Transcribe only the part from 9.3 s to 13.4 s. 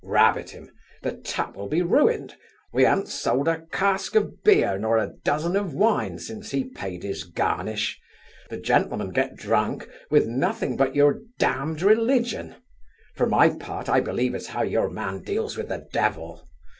drunk with nothing but your damned religion. For